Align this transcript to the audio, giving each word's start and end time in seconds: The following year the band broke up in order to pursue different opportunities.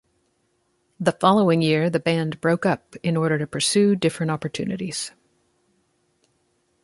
The 0.99 1.11
following 1.11 1.61
year 1.61 1.87
the 1.87 1.99
band 1.99 2.41
broke 2.41 2.65
up 2.65 2.95
in 3.03 3.15
order 3.15 3.37
to 3.37 3.45
pursue 3.45 3.95
different 3.95 4.31
opportunities. 4.31 5.11